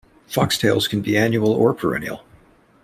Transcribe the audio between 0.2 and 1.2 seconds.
Foxtails can be